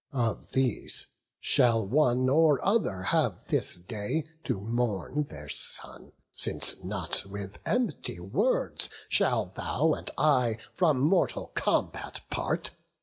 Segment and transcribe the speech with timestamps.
[0.13, 1.05] Of these
[1.39, 8.19] shall one or other have this day To mourn their son; since not with empty
[8.19, 12.71] words Shall thou and I from mortal combat part.